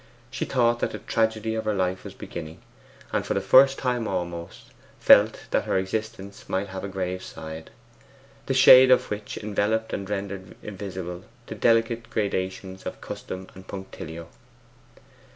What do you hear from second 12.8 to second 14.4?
of custom and punctilio.